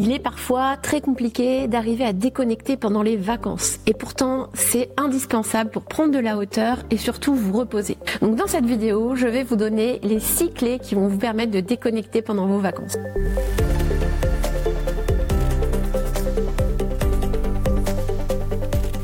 [0.00, 5.70] Il est parfois très compliqué d'arriver à déconnecter pendant les vacances et pourtant c'est indispensable
[5.70, 7.96] pour prendre de la hauteur et surtout vous reposer.
[8.22, 11.50] Donc dans cette vidéo, je vais vous donner les 6 clés qui vont vous permettre
[11.50, 12.96] de déconnecter pendant vos vacances.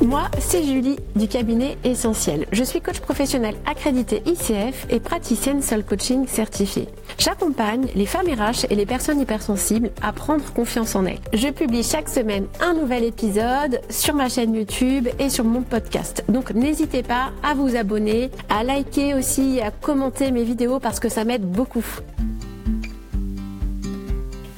[0.01, 2.47] Moi, c'est Julie du cabinet Essentiel.
[2.53, 6.87] Je suis coach professionnel accrédité ICF et praticienne Soul Coaching certifiée.
[7.19, 11.21] J'accompagne les femmes RH et les personnes hypersensibles à prendre confiance en elles.
[11.33, 16.25] Je publie chaque semaine un nouvel épisode sur ma chaîne YouTube et sur mon podcast.
[16.29, 21.09] Donc n'hésitez pas à vous abonner, à liker aussi, à commenter mes vidéos parce que
[21.09, 21.85] ça m'aide beaucoup.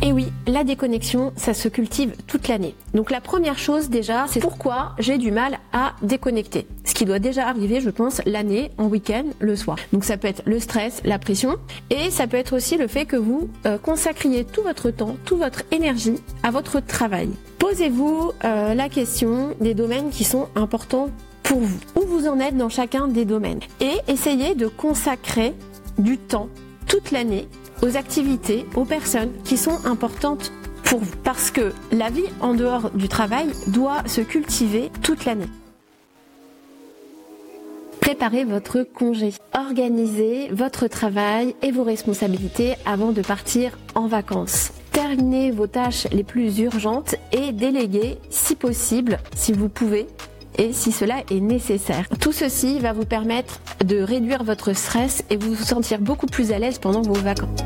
[0.02, 2.76] Et oui, la déconnexion, ça se cultive toute l'année.
[2.94, 6.68] Donc la première chose déjà, c'est pourquoi j'ai du mal à déconnecter.
[6.96, 9.76] Qui doit déjà arriver, je pense, l'année, en week-end, le soir.
[9.92, 11.56] Donc ça peut être le stress, la pression,
[11.90, 15.36] et ça peut être aussi le fait que vous euh, consacriez tout votre temps, toute
[15.36, 17.28] votre énergie à votre travail.
[17.58, 21.10] Posez-vous euh, la question des domaines qui sont importants
[21.42, 21.78] pour vous.
[21.96, 23.60] Où vous en êtes dans chacun des domaines.
[23.82, 25.52] Et essayez de consacrer
[25.98, 26.48] du temps
[26.86, 27.46] toute l'année
[27.82, 30.50] aux activités, aux personnes qui sont importantes
[30.82, 31.16] pour vous.
[31.24, 35.50] Parce que la vie en dehors du travail doit se cultiver toute l'année.
[38.06, 39.32] Préparez votre congé.
[39.52, 44.70] Organisez votre travail et vos responsabilités avant de partir en vacances.
[44.92, 50.06] Terminez vos tâches les plus urgentes et déléguez, si possible, si vous pouvez,
[50.56, 52.06] et si cela est nécessaire.
[52.20, 56.60] Tout ceci va vous permettre de réduire votre stress et vous sentir beaucoup plus à
[56.60, 57.58] l'aise pendant vos vacances.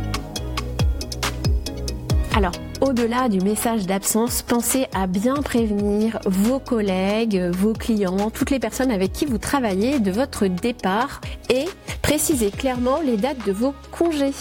[2.34, 8.59] Alors, au-delà du message d'absence, pensez à bien prévenir vos collègues, vos clients, toutes les
[8.59, 11.67] personnes avec qui vous travaillez de votre départ et
[12.03, 14.33] précisez clairement les dates de vos congés.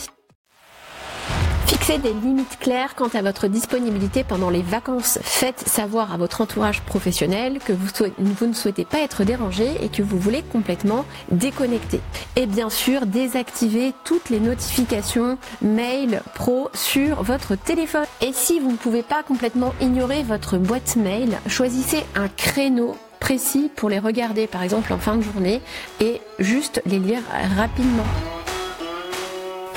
[1.90, 5.18] Des limites claires quant à votre disponibilité pendant les vacances.
[5.24, 10.04] Faites savoir à votre entourage professionnel que vous, ne souhaitez pas être dérangé et que
[10.04, 12.00] vous voulez complètement déconnecter.
[12.36, 18.06] Et bien sûr, désactivez toutes les notifications mail pro sur votre téléphone.
[18.22, 23.72] Et si vous ne pouvez pas complètement ignorer votre boîte mail, choisissez un créneau précis
[23.76, 25.60] pour les regarder par exemple en fin de journée
[26.00, 27.24] et juste les lire
[27.58, 28.06] rapidement.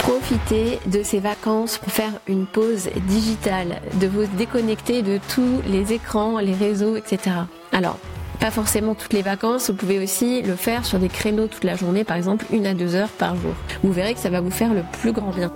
[0.02, 5.92] Profitez de ces vacances pour faire une pause digitale, de vous déconnecter de tous les
[5.92, 7.36] écrans, les réseaux, etc.
[7.70, 7.98] Alors,
[8.41, 11.76] pas forcément toutes les vacances, vous pouvez aussi le faire sur des créneaux toute la
[11.76, 13.54] journée, par exemple une à deux heures par jour.
[13.84, 15.52] Vous verrez que ça va vous faire le plus grand bien.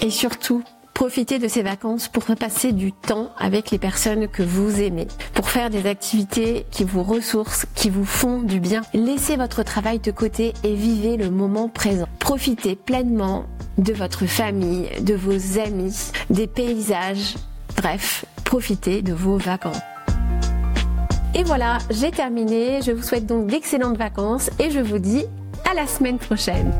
[0.00, 0.62] Et surtout,
[0.96, 5.50] Profitez de ces vacances pour passer du temps avec les personnes que vous aimez, pour
[5.50, 8.80] faire des activités qui vous ressourcent, qui vous font du bien.
[8.94, 12.06] Laissez votre travail de côté et vivez le moment présent.
[12.18, 13.44] Profitez pleinement
[13.76, 17.34] de votre famille, de vos amis, des paysages.
[17.76, 19.76] Bref, profitez de vos vacances.
[21.34, 22.80] Et voilà, j'ai terminé.
[22.80, 25.26] Je vous souhaite donc d'excellentes vacances et je vous dis
[25.70, 26.72] à la semaine prochaine.